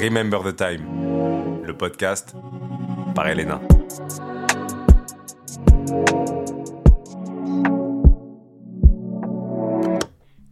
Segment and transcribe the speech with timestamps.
[0.00, 2.36] Remember the Time, le podcast
[3.16, 3.60] par Elena.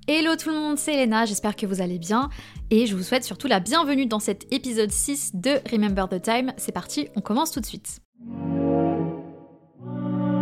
[0.08, 2.28] Hello tout le monde, c'est Elena, j'espère que vous allez bien
[2.70, 6.52] et je vous souhaite surtout la bienvenue dans cet épisode 6 de Remember the Time.
[6.56, 8.00] C'est parti, on commence tout de suite.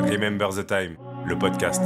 [0.00, 0.96] Remember the Time,
[1.27, 1.82] le podcast.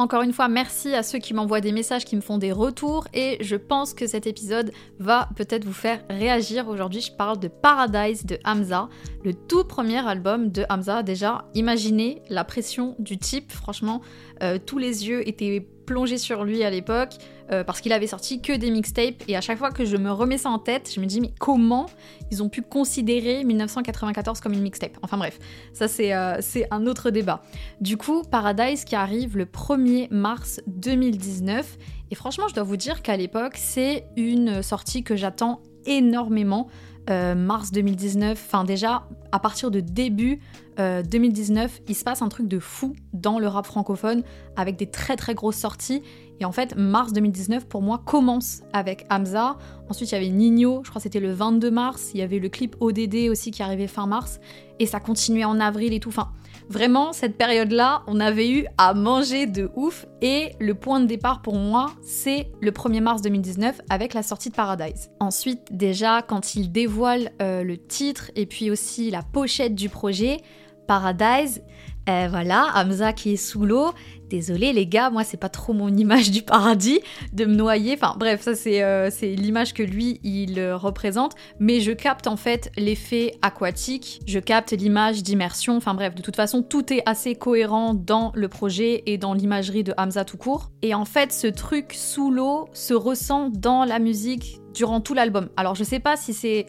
[0.00, 3.08] Encore une fois, merci à ceux qui m'envoient des messages, qui me font des retours
[3.14, 4.70] et je pense que cet épisode
[5.00, 6.68] va peut-être vous faire réagir.
[6.68, 8.88] Aujourd'hui, je parle de Paradise de Hamza,
[9.24, 11.02] le tout premier album de Hamza.
[11.02, 14.00] Déjà, imaginez la pression du type, franchement,
[14.40, 17.14] euh, tous les yeux étaient plongé sur lui à l'époque
[17.50, 20.10] euh, parce qu'il avait sorti que des mixtapes et à chaque fois que je me
[20.10, 21.86] remets ça en tête, je me dis mais comment
[22.30, 24.98] ils ont pu considérer 1994 comme une mixtape?
[25.02, 25.38] Enfin bref,
[25.72, 27.42] ça c'est euh, un autre débat.
[27.80, 31.78] Du coup, Paradise qui arrive le 1er mars 2019
[32.10, 36.68] et franchement je dois vous dire qu'à l'époque c'est une sortie que j'attends énormément.
[37.10, 40.40] Euh, mars 2019, enfin déjà à partir de début
[40.76, 44.22] 2019, euh, il se passe un truc de fou dans le rap francophone
[44.56, 46.02] avec des très très grosses sorties.
[46.40, 49.56] Et en fait, mars 2019 pour moi commence avec Hamza.
[49.88, 52.10] Ensuite, il y avait Nino, je crois que c'était le 22 mars.
[52.14, 54.40] Il y avait le clip ODD aussi qui arrivait fin mars.
[54.78, 56.10] Et ça continuait en avril et tout.
[56.10, 56.30] Enfin,
[56.70, 60.04] Vraiment, cette période-là, on avait eu à manger de ouf.
[60.20, 64.50] Et le point de départ pour moi, c'est le 1er mars 2019 avec la sortie
[64.50, 65.10] de Paradise.
[65.18, 70.42] Ensuite, déjà, quand il dévoile euh, le titre et puis aussi la pochette du projet,
[70.86, 71.62] Paradise,
[72.08, 73.92] euh, voilà, Hamza qui est sous l'eau.
[74.28, 77.00] Désolé les gars, moi c'est pas trop mon image du paradis
[77.32, 77.94] de me noyer.
[77.94, 81.34] Enfin bref, ça c'est euh, l'image que lui il euh, représente.
[81.58, 85.76] Mais je capte en fait l'effet aquatique, je capte l'image d'immersion.
[85.76, 89.84] Enfin bref, de toute façon tout est assez cohérent dans le projet et dans l'imagerie
[89.84, 90.70] de Hamza tout court.
[90.82, 95.48] Et en fait ce truc sous l'eau se ressent dans la musique durant tout l'album.
[95.56, 96.66] Alors je sais pas si c'est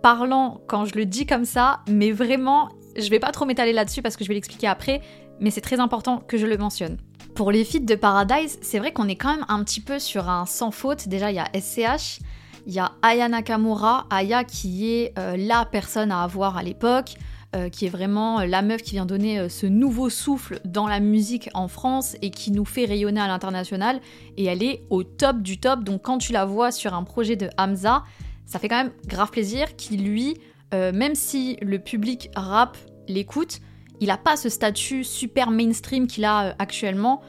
[0.00, 4.02] parlant quand je le dis comme ça, mais vraiment je vais pas trop m'étaler là-dessus
[4.02, 5.00] parce que je vais l'expliquer après,
[5.40, 6.98] mais c'est très important que je le mentionne.
[7.34, 10.28] Pour les feats de Paradise, c'est vrai qu'on est quand même un petit peu sur
[10.28, 11.08] un sans faute.
[11.08, 12.20] Déjà, il y a SCH,
[12.66, 17.14] il y a Aya Nakamura, Aya qui est euh, la personne à avoir à l'époque,
[17.56, 21.00] euh, qui est vraiment euh, la meuf qui vient donner ce nouveau souffle dans la
[21.00, 24.00] musique en France et qui nous fait rayonner à l'international.
[24.36, 25.82] Et elle est au top du top.
[25.82, 28.04] Donc quand tu la vois sur un projet de Hamza,
[28.46, 30.38] ça fait quand même grave plaisir qu'il lui
[30.72, 33.60] même si le public rap l'écoute,
[34.00, 37.22] il n'a pas ce statut super mainstream qu'il a euh, actuellement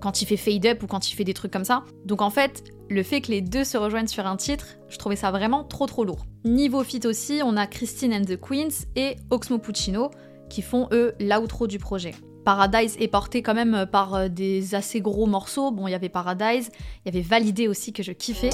[0.00, 1.84] quand il fait fade up ou quand il fait des trucs comme ça.
[2.04, 5.16] Donc en fait, le fait que les deux se rejoignent sur un titre, je trouvais
[5.16, 6.26] ça vraiment trop trop lourd.
[6.44, 10.10] Niveau fit aussi, on a Christine and the Queens et Oxmo Puccino
[10.48, 12.14] qui font eux l'outro du projet.
[12.44, 15.70] Paradise est porté quand même par euh, des assez gros morceaux.
[15.70, 16.70] Bon, il y avait Paradise,
[17.04, 18.50] il y avait Validé aussi que je kiffais.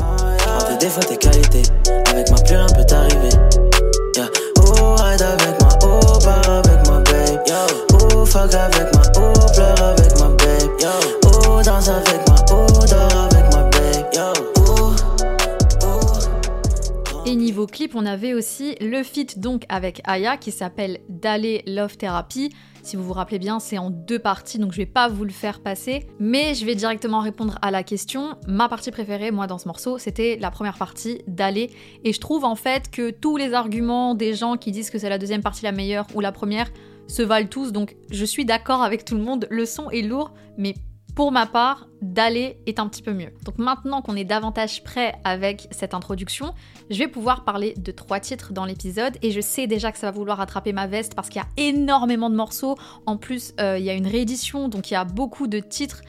[17.25, 21.97] Et niveau clip, on avait aussi le feat donc avec Aya qui s'appelle Dale Love
[21.97, 22.53] Therapy.
[22.83, 25.33] Si vous vous rappelez bien, c'est en deux parties, donc je vais pas vous le
[25.33, 26.07] faire passer.
[26.21, 28.37] Mais je vais directement répondre à la question.
[28.47, 31.71] Ma partie préférée, moi, dans ce morceau, c'était la première partie d'aller.
[32.05, 35.09] Et je trouve en fait que tous les arguments des gens qui disent que c'est
[35.09, 36.71] la deuxième partie la meilleure ou la première
[37.09, 37.73] se valent tous.
[37.73, 39.47] Donc je suis d'accord avec tout le monde.
[39.51, 40.75] Le son est lourd, mais
[41.17, 43.31] pour ma part, d'aller est un petit peu mieux.
[43.45, 46.53] Donc maintenant qu'on est davantage prêt avec cette introduction,
[46.91, 50.09] je vais pouvoir parler de trois titres dans l'épisode et je sais déjà que ça
[50.09, 52.77] va vouloir attraper ma veste parce qu'il y a énormément de morceaux.
[53.07, 56.03] En plus, euh, il y a une réédition, donc il y a beaucoup de titres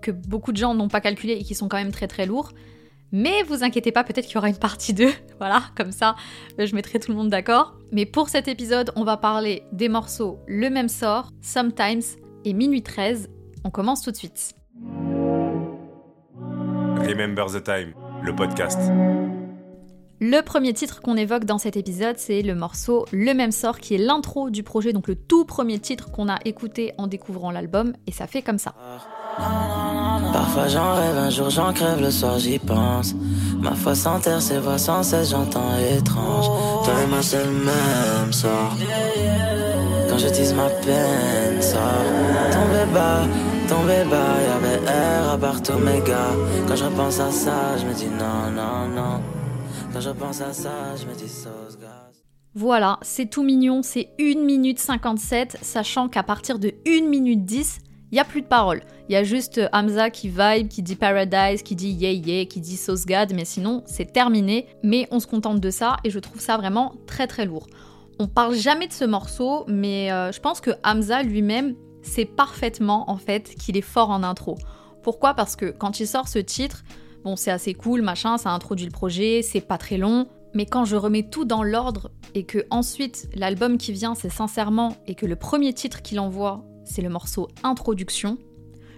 [0.00, 2.52] que beaucoup de gens n'ont pas calculés et qui sont quand même très très lourds.
[3.12, 5.08] Mais vous inquiétez pas, peut-être qu'il y aura une partie 2.
[5.38, 6.16] voilà, comme ça,
[6.58, 7.76] je mettrai tout le monde d'accord.
[7.92, 12.02] Mais pour cet épisode, on va parler des morceaux Le même sort, Sometimes
[12.44, 13.30] et Minuit 13
[13.64, 14.54] on commence tout de suite.
[16.98, 18.78] Remember the Time, le podcast.
[20.20, 23.94] Le premier titre qu'on évoque dans cet épisode, c'est le morceau Le même sort, qui
[23.94, 27.94] est l'intro du projet, donc le tout premier titre qu'on a écouté en découvrant l'album,
[28.06, 28.74] et ça fait comme ça.
[30.32, 33.14] Parfois j'en rêve, un jour j'en crève, le soir j'y pense.
[33.60, 36.46] Ma foi s'enterre, ses voix sans cesse, j'entends étrange.
[36.84, 38.76] Toi et moi c'est le même sort.
[40.08, 41.80] Quand je dis ma peine sort.
[42.52, 43.22] Tombé bas,
[43.68, 46.34] tombé bas, y'avait R à part gars.
[46.68, 49.22] Quand je repense à ça, je me dis non, non, non.
[49.92, 52.24] Quand je pense à ça, je me dis sauce gaz.
[52.56, 57.78] Voilà, c'est tout mignon, c'est 1 minute 57, sachant qu'à partir de 1 minute 10,
[58.14, 58.82] Il y a plus de paroles.
[59.08, 62.60] Il y a juste Hamza qui vibe, qui dit Paradise, qui dit Yeah Yeah, qui
[62.60, 64.68] dit Sauce mais sinon c'est terminé.
[64.84, 67.66] Mais on se contente de ça et je trouve ça vraiment très très lourd.
[68.20, 73.10] On parle jamais de ce morceau, mais euh, je pense que Hamza lui-même sait parfaitement
[73.10, 74.58] en fait qu'il est fort en intro.
[75.02, 75.34] Pourquoi?
[75.34, 76.84] Parce que quand il sort ce titre,
[77.24, 80.84] bon c'est assez cool, machin, ça introduit le projet, c'est pas très long, mais quand
[80.84, 85.26] je remets tout dans l'ordre et que ensuite l'album qui vient c'est sincèrement et que
[85.26, 88.38] le premier titre qu'il envoie c'est le morceau Introduction,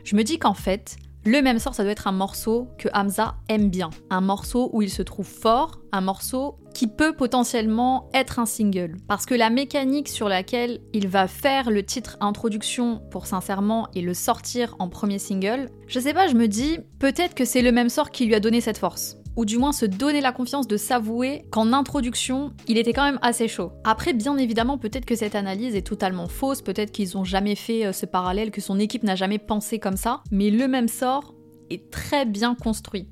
[0.04, 0.96] je me dis qu'en fait
[1.26, 3.90] le même sort, ça doit être un morceau que Hamza aime bien.
[4.10, 8.96] Un morceau où il se trouve fort, un morceau qui peut potentiellement être un single.
[9.08, 14.02] Parce que la mécanique sur laquelle il va faire le titre introduction pour sincèrement et
[14.02, 17.72] le sortir en premier single, je sais pas, je me dis peut-être que c'est le
[17.72, 20.66] même sort qui lui a donné cette force ou du moins se donner la confiance
[20.66, 23.72] de s'avouer qu'en introduction, il était quand même assez chaud.
[23.84, 27.86] Après, bien évidemment, peut-être que cette analyse est totalement fausse, peut-être qu'ils ont jamais fait
[27.86, 31.34] euh, ce parallèle, que son équipe n'a jamais pensé comme ça, mais le même sort
[31.70, 33.08] est très bien construit.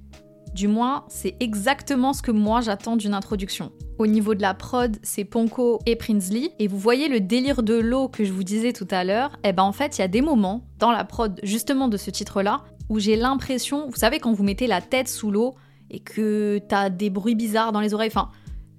[0.55, 3.73] Du moins, c'est exactement ce que moi j'attends d'une introduction.
[3.99, 6.53] Au niveau de la prod, c'est Ponko et Prinsley.
[6.61, 9.32] Et vous voyez le délire de l'eau que je vous disais tout à l'heure.
[9.43, 11.97] Et eh ben en fait, il y a des moments dans la prod justement de
[11.97, 15.55] ce titre-là où j'ai l'impression, vous savez, quand vous mettez la tête sous l'eau,
[15.90, 18.10] et que t'as des bruits bizarres dans les oreilles.
[18.12, 18.31] Enfin,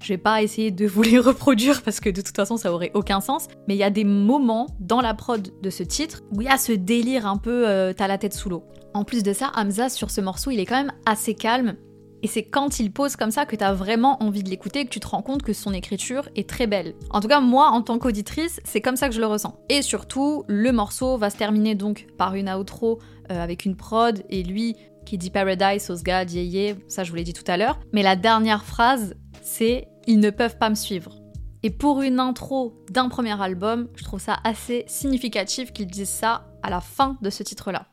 [0.01, 2.91] je vais pas essayer de vous les reproduire parce que de toute façon ça aurait
[2.93, 3.47] aucun sens.
[3.67, 6.51] Mais il y a des moments dans la prod de ce titre où il y
[6.51, 8.63] a ce délire un peu euh, t'as la tête sous l'eau.
[8.93, 11.75] En plus de ça, Hamza sur ce morceau il est quand même assez calme.
[12.23, 14.89] Et c'est quand il pose comme ça que t'as vraiment envie de l'écouter et que
[14.89, 16.95] tu te rends compte que son écriture est très belle.
[17.11, 19.59] En tout cas, moi, en tant qu'auditrice, c'est comme ça que je le ressens.
[19.69, 22.97] Et surtout, le morceau va se terminer donc par une outro
[23.31, 24.75] euh, avec une prod et lui
[25.05, 27.79] qui dit Paradise, Osgad, Yeye, ça je vous l'ai dit tout à l'heure.
[27.93, 31.15] Mais la dernière phrase, c'est Ils ne peuvent pas me suivre.
[31.63, 36.45] Et pour une intro d'un premier album, je trouve ça assez significatif qu'ils disent ça
[36.61, 37.87] à la fin de ce titre-là.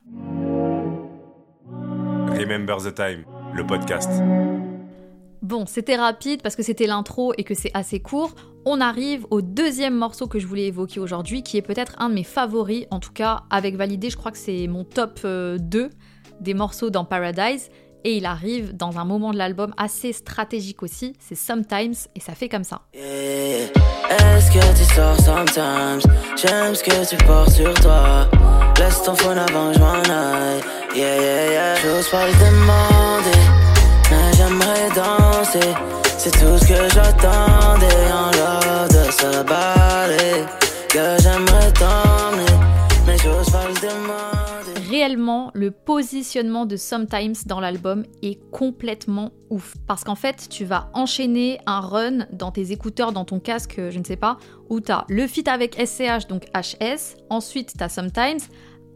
[2.38, 3.24] Remember the Time,
[3.54, 4.10] le podcast.
[5.42, 8.34] Bon, c'était rapide parce que c'était l'intro et que c'est assez court.
[8.64, 12.14] On arrive au deuxième morceau que je voulais évoquer aujourd'hui, qui est peut-être un de
[12.14, 15.90] mes favoris, en tout cas avec Validé, je crois que c'est mon top 2.
[16.40, 17.70] Des morceaux dans Paradise
[18.04, 22.34] et il arrive dans un moment de l'album assez stratégique aussi, c'est Sometimes et ça
[22.34, 22.82] fait comme ça.
[44.92, 49.74] Réellement, le positionnement de Sometimes dans l'album est complètement ouf.
[49.86, 53.98] Parce qu'en fait, tu vas enchaîner un run dans tes écouteurs, dans ton casque, je
[53.98, 54.36] ne sais pas,
[54.68, 58.40] où t'as le fit avec SCH, donc HS, ensuite t'as Sometimes,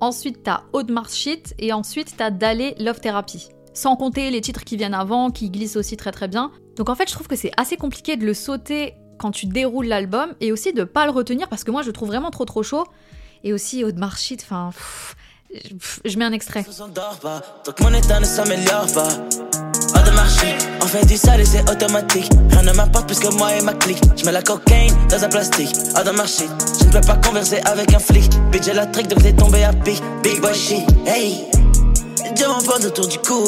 [0.01, 3.49] ensuite t'as Audemars Shit, et ensuite t'as Dallé Love Therapy.
[3.73, 6.53] Sans compter les titres qui viennent avant, qui glissent aussi très très bien.
[6.77, 9.87] Donc en fait, je trouve que c'est assez compliqué de le sauter quand tu déroules
[9.87, 12.63] l'album, et aussi de pas le retenir, parce que moi je trouve vraiment trop trop
[12.63, 12.85] chaud.
[13.45, 14.73] Et aussi Audemars Shit, enfin...
[16.05, 16.65] Je mets un extrait.
[17.65, 19.09] Donc mon état ne s'améliore pas.
[20.07, 22.31] De marché, on fait du sale et c'est automatique.
[22.51, 24.01] Rien ne m'apporte plus que moi et ma clique.
[24.17, 25.75] Je mets la cocaïne dans un plastique.
[25.95, 26.45] À de marché,
[26.81, 28.31] je ne peux pas converser avec un flic.
[28.51, 30.03] Bitch, j'ai la trick donc t'es tombé à pic.
[30.23, 31.45] Big boy shit, hey.
[32.35, 33.45] Dieu m'envoie autour du cou.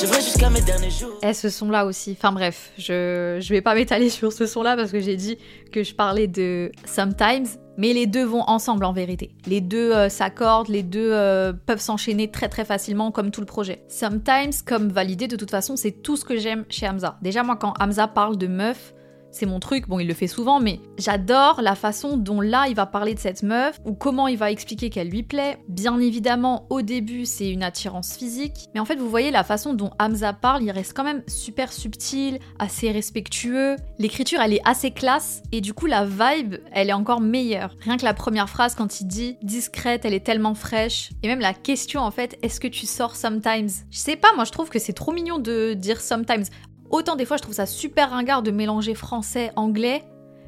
[0.00, 1.18] Je vrai jusqu'à mes derniers jours.
[1.22, 2.12] Et eh, ce son-là aussi.
[2.16, 5.38] Enfin bref, je, je vais pas m'étaler sur ce son-là parce que j'ai dit
[5.72, 7.46] que je parlais de Sometimes.
[7.76, 9.30] Mais les deux vont ensemble en vérité.
[9.46, 13.46] Les deux euh, s'accordent, les deux euh, peuvent s'enchaîner très très facilement comme tout le
[13.46, 13.82] projet.
[13.88, 17.18] Sometimes, comme validé, de toute façon, c'est tout ce que j'aime chez Hamza.
[17.22, 18.94] Déjà, moi, quand Hamza parle de meuf,
[19.30, 22.74] c'est mon truc, bon il le fait souvent, mais j'adore la façon dont là il
[22.74, 25.58] va parler de cette meuf, ou comment il va expliquer qu'elle lui plaît.
[25.68, 29.74] Bien évidemment, au début c'est une attirance physique, mais en fait vous voyez la façon
[29.74, 33.76] dont Hamza parle, il reste quand même super subtil, assez respectueux.
[33.98, 37.74] L'écriture elle est assez classe, et du coup la vibe elle est encore meilleure.
[37.80, 41.40] Rien que la première phrase quand il dit discrète, elle est tellement fraîche, et même
[41.40, 43.68] la question en fait, est-ce que tu sors sometimes?
[43.90, 46.44] Je sais pas, moi je trouve que c'est trop mignon de dire sometimes.
[46.90, 50.04] Autant des fois je trouve ça super ringard de mélanger français, anglais,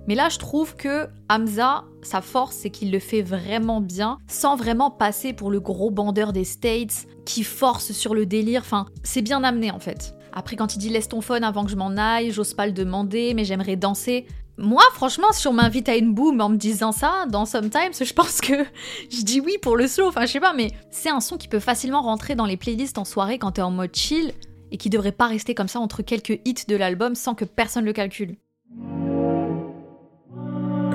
[0.07, 4.57] mais là je trouve que Hamza, sa force c'est qu'il le fait vraiment bien, sans
[4.57, 9.23] vraiment passer pour le gros bandeur des States, qui force sur le délire, enfin c'est
[9.23, 10.15] bien amené en fait.
[10.33, 12.73] Après quand il dit laisse ton phone avant que je m'en aille, j'ose pas le
[12.73, 14.27] demander, mais j'aimerais danser.
[14.63, 18.13] Moi, franchement, si on m'invite à une boom en me disant ça, dans Sometimes, je
[18.13, 18.53] pense que
[19.11, 20.09] je dis oui pour le slow.
[20.09, 22.99] Enfin, je sais pas, mais c'est un son qui peut facilement rentrer dans les playlists
[22.99, 24.35] en soirée quand t'es en mode chill
[24.71, 27.85] et qui devrait pas rester comme ça entre quelques hits de l'album sans que personne
[27.85, 28.37] le calcule.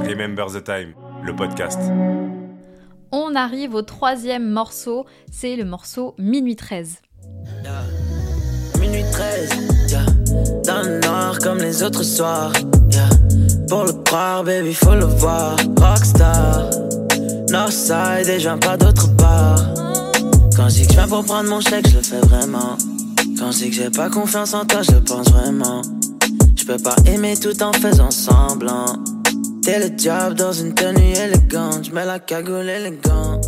[0.08, 1.80] Remember the Time, le podcast.
[3.12, 7.02] On arrive au troisième morceau, c'est le morceau Minuit 13.
[8.80, 9.92] Minuit 13,
[10.66, 12.52] dans le noir comme les autres soirs.
[13.68, 15.56] Pour le croire, baby, faut le voir.
[15.78, 16.70] Rockstar,
[17.50, 19.74] Northside et je pas d'autre part.
[20.56, 22.78] Quand je dis que je viens pour prendre mon chèque, je le fais vraiment.
[23.52, 25.84] Je que j'ai pas confiance en toi, je pense vraiment.
[26.58, 29.04] Je peux pas aimer tout en faisant semblant.
[29.62, 33.46] T'es le dans une tenue élégante, je mets la cagoule élégante.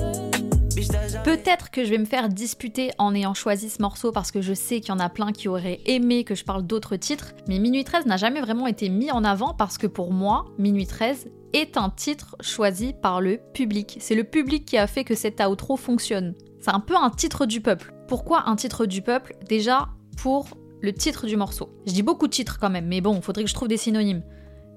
[1.23, 4.53] Peut-être que je vais me faire disputer en ayant choisi ce morceau parce que je
[4.53, 7.57] sais qu'il y en a plein qui auraient aimé que je parle d'autres titres, mais
[7.57, 11.27] Minuit 13 n'a jamais vraiment été mis en avant parce que pour moi, Minuit 13
[11.53, 13.97] est un titre choisi par le public.
[13.99, 16.35] C'est le public qui a fait que cet outro fonctionne.
[16.61, 17.96] C'est un peu un titre du peuple.
[18.07, 20.47] Pourquoi un titre du peuple Déjà pour
[20.81, 21.69] le titre du morceau?
[21.85, 24.23] Je dis beaucoup de titres quand même, mais bon, faudrait que je trouve des synonymes.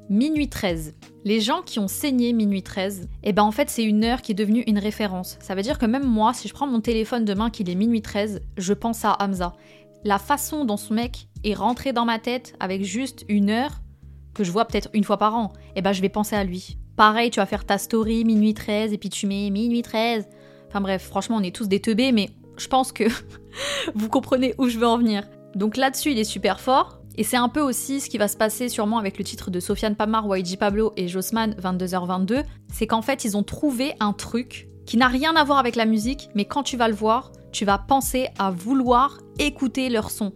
[0.08, 0.96] Minuit 13.
[1.24, 4.32] Les gens qui ont saigné Minuit 13, eh ben en fait c'est une heure qui
[4.32, 5.38] est devenue une référence.
[5.40, 8.02] Ça veut dire que même moi, si je prends mon téléphone demain qu'il est minuit
[8.02, 9.52] 13, je pense à Hamza.
[10.02, 13.80] La façon dont ce mec est rentré dans ma tête avec juste une heure,
[14.34, 16.78] que je vois peut-être une fois par an, eh ben je vais penser à lui.
[16.96, 20.28] Pareil, tu vas faire ta story minuit 13 et puis tu mets minuit 13.
[20.66, 23.04] Enfin bref, franchement on est tous des teubés, mais je pense que
[23.94, 25.24] vous comprenez où je veux en venir.
[25.54, 28.36] Donc là-dessus il est super fort, et c'est un peu aussi ce qui va se
[28.36, 33.02] passer sûrement avec le titre de Sofiane Pamar, YG Pablo et Jossman 22h22, c'est qu'en
[33.02, 36.44] fait ils ont trouvé un truc qui n'a rien à voir avec la musique, mais
[36.44, 40.32] quand tu vas le voir, tu vas penser à vouloir écouter leur son.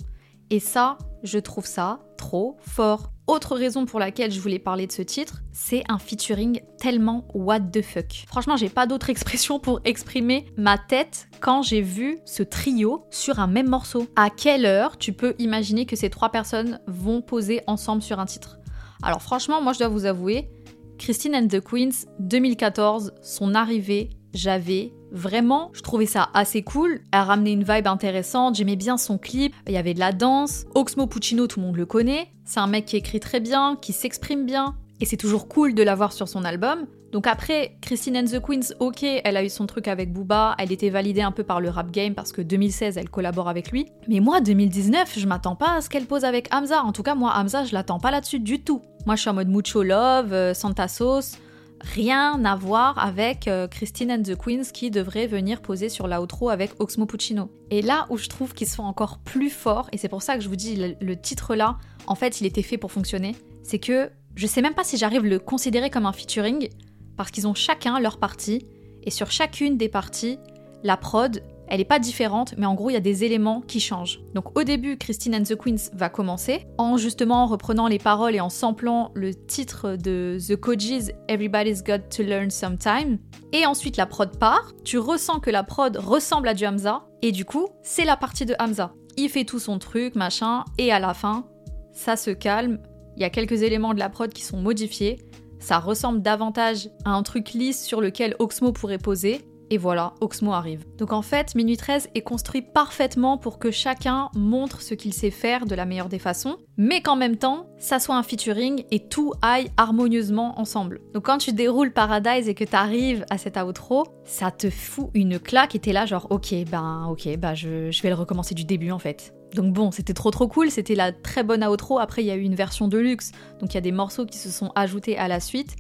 [0.51, 3.14] Et ça, je trouve ça trop fort.
[3.27, 7.61] Autre raison pour laquelle je voulais parler de ce titre, c'est un featuring tellement what
[7.61, 8.25] the fuck.
[8.27, 13.39] Franchement, j'ai pas d'autre expression pour exprimer ma tête quand j'ai vu ce trio sur
[13.39, 14.07] un même morceau.
[14.15, 18.27] À quelle heure tu peux imaginer que ces trois personnes vont poser ensemble sur un
[18.27, 18.59] titre?
[19.03, 20.51] Alors franchement, moi je dois vous avouer,
[20.99, 27.01] Christine and the Queens 2014, son arrivée, j'avais Vraiment, je trouvais ça assez cool.
[27.13, 30.67] Elle ramenait une vibe intéressante, j'aimais bien son clip, il y avait de la danse.
[30.75, 32.33] Oxmo Puccino, tout le monde le connaît.
[32.45, 35.85] C'est un mec qui écrit très bien, qui s'exprime bien, et c'est toujours cool de
[35.85, 36.87] l'avoir sur son album.
[37.13, 40.73] Donc après, Christine and the Queens, ok, elle a eu son truc avec Booba, elle
[40.73, 43.87] était validée un peu par le rap game parce que 2016, elle collabore avec lui.
[44.09, 46.83] Mais moi, 2019, je m'attends pas à ce qu'elle pose avec Hamza.
[46.83, 48.83] En tout cas, moi, Hamza, je l'attends pas là-dessus du tout.
[49.07, 51.39] Moi, je suis en mode Mucho Love, euh, Santa Sauce,
[51.85, 56.49] rien à voir avec euh, Christine and the Queens qui devrait venir poser sur l'outro
[56.49, 57.51] avec Oxmo Puccino.
[57.71, 60.43] Et là où je trouve qu'ils sont encore plus forts, et c'est pour ça que
[60.43, 64.11] je vous dis le, titre là, en fait il était fait pour fonctionner, c'est que
[64.35, 66.69] je sais même pas si j'arrive à le considérer comme un featuring,
[67.17, 68.67] parce qu'ils ont chacun leur partie,
[69.03, 70.39] et sur chacune des parties,
[70.83, 73.81] la prod elle n'est pas différente, mais en gros, il y a des éléments qui
[73.81, 74.21] changent.
[74.35, 78.41] Donc au début, Christine and the Queens va commencer en justement reprenant les paroles et
[78.41, 83.19] en samplant le titre de The Coaches Everybody's Got to Learn Sometime.
[83.53, 84.73] Et ensuite, la prod part.
[84.85, 87.07] Tu ressens que la prod ressemble à du Hamza.
[87.23, 88.93] Et du coup, c'est la partie de Hamza.
[89.17, 91.47] Il fait tout son truc, machin, et à la fin,
[91.93, 92.81] ça se calme.
[93.17, 95.19] Il y a quelques éléments de la prod qui sont modifiés.
[95.61, 99.41] Ça ressemble davantage à un truc lisse sur lequel Oxmo pourrait poser.
[99.71, 100.85] Et voilà, Oxmo arrive.
[100.99, 105.31] Donc en fait, Minuit 13 est construit parfaitement pour que chacun montre ce qu'il sait
[105.31, 109.09] faire de la meilleure des façons, mais qu'en même temps, ça soit un featuring et
[109.09, 111.01] tout aille harmonieusement ensemble.
[111.15, 115.11] Donc quand tu déroules Paradise et que tu arrives à cet outro, ça te fout
[115.15, 118.55] une claque et t'es là genre ok, ben ok, bah je, je vais le recommencer
[118.55, 119.35] du début en fait.
[119.55, 121.99] Donc bon, c'était trop trop cool, c'était la très bonne outro.
[121.99, 123.31] Après, il y a eu une version de luxe,
[123.61, 125.77] donc il y a des morceaux qui se sont ajoutés à la suite.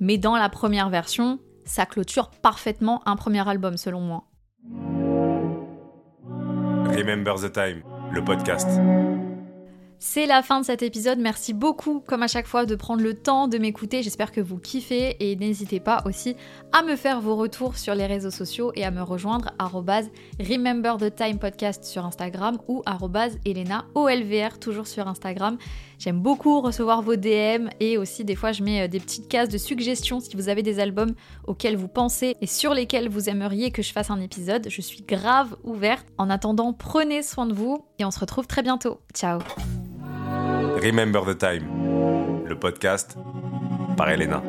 [0.00, 4.24] Mais dans la première version, ça clôture parfaitement un premier album selon moi.
[6.96, 8.68] Remember the Time, le podcast.
[10.02, 11.18] C'est la fin de cet épisode.
[11.18, 14.02] Merci beaucoup, comme à chaque fois, de prendre le temps de m'écouter.
[14.02, 16.36] J'espère que vous kiffez et n'hésitez pas aussi
[16.72, 19.52] à me faire vos retours sur les réseaux sociaux et à me rejoindre
[20.40, 22.82] Remember the Time Podcast sur Instagram ou
[23.44, 25.58] Elena OLVR toujours sur Instagram.
[25.98, 29.50] J'aime beaucoup recevoir vos DM et aussi des fois je mets euh, des petites cases
[29.50, 31.12] de suggestions si vous avez des albums
[31.46, 34.66] auxquels vous pensez et sur lesquels vous aimeriez que je fasse un épisode.
[34.70, 36.06] Je suis grave ouverte.
[36.16, 39.02] En attendant, prenez soin de vous et on se retrouve très bientôt.
[39.12, 39.40] Ciao
[40.82, 43.14] Remember the Time, le podcast
[43.98, 44.42] par Elena.